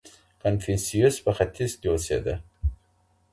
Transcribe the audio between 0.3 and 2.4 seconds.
کنفوسیوس په ختیځ کي اوسېده.